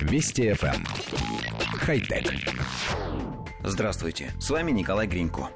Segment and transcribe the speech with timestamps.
[0.00, 0.74] Вести FM.
[0.74, 0.84] Эм.
[1.78, 2.32] Хай-тек.
[3.62, 5.50] Здравствуйте, с вами Николай Гринько.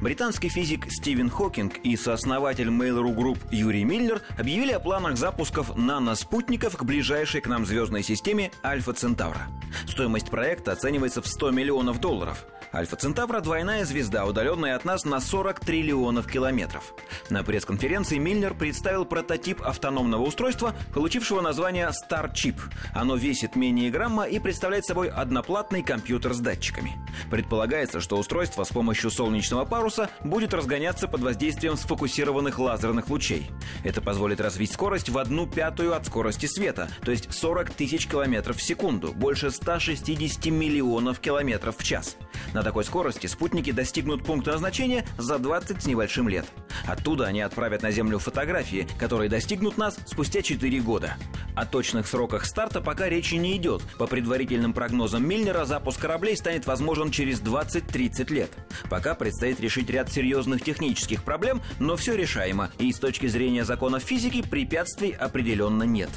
[0.00, 6.76] Британский физик Стивен Хокинг и сооснователь Mail.ru Group Юрий Миллер объявили о планах запусков наноспутников
[6.76, 9.48] к ближайшей к нам звездной системе Альфа Центавра.
[9.86, 15.20] Стоимость проекта оценивается в 100 миллионов долларов– Альфа Центавра– двойная звезда, удаленная от нас на
[15.20, 16.92] 40 триллионов километров.
[17.30, 22.56] На пресс-конференции Миллер представил прототип автономного устройства, получившего название Starchip.
[22.94, 26.92] Оно весит менее грамма и представляет собой одноплатный компьютер с датчиками.
[27.30, 33.50] Предполагается, что устройство с помощью солнечного паруса будет разгоняться под воздействием сфокусированных лазерных лучей.
[33.82, 38.58] Это позволит развить скорость в одну пятую от скорости света, то есть 40 тысяч километров
[38.58, 42.16] в секунду, больше 160 миллионов километров в час.
[42.54, 46.46] На такой скорости спутники достигнут пункта назначения за 20 с небольшим лет.
[46.86, 51.14] Оттуда они отправят на Землю фотографии, которые достигнут нас спустя 4 года.
[51.54, 53.82] О точных сроках старта пока речи не идет.
[53.98, 58.50] По предварительным прогнозам Миллера, запуск кораблей станет возможен через 20-30 лет.
[58.88, 64.02] Пока предстоит решить ряд серьезных технических проблем, но все решаемо, и с точки зрения законов
[64.02, 66.10] физики препятствий определенно нет.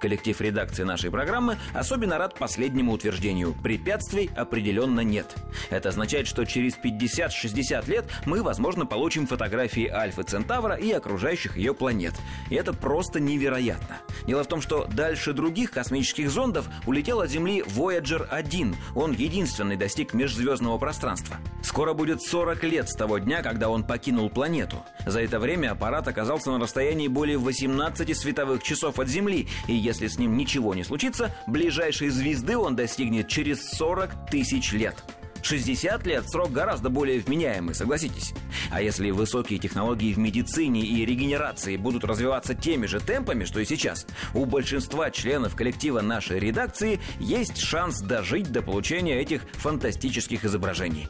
[0.00, 3.54] Коллектив редакции нашей программы особенно рад последнему утверждению.
[3.62, 5.36] Препятствий определенно нет.
[5.68, 11.74] Это означает, что через 50-60 лет мы, возможно, получим фотографии Альфы Центавра и окружающих ее
[11.74, 12.14] планет.
[12.48, 13.98] И это просто невероятно.
[14.26, 18.76] Дело в том, что дальше других космических зондов улетел от Земли Voyager 1.
[18.94, 21.36] Он единственный достиг межзвездного пространства.
[21.62, 24.82] Скоро будет 40 лет с того дня, когда он покинул планету.
[25.06, 30.08] За это время аппарат оказался на расстоянии более 18 световых часов от Земли, и если
[30.08, 35.02] с ним ничего не случится, ближайшей звезды он достигнет через 40 тысяч лет.
[35.42, 38.32] 60 лет– срок гораздо более вменяемый, согласитесь.
[38.70, 43.64] А если высокие технологии в медицине и регенерации будут развиваться теми же темпами, что и
[43.64, 51.08] сейчас, у большинства членов коллектива нашей редакции есть шанс дожить до получения этих фантастических изображений.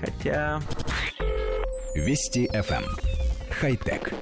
[0.00, 0.60] Хотя...
[1.94, 3.13] Вести FM.
[3.54, 3.60] Эм.
[3.60, 4.12] Хай-тек.